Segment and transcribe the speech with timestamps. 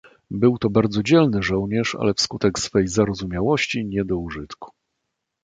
[0.31, 4.71] "Był to bardzo dzielny żołnierz, ale wskutek swej zarozumiałości nie do użytku."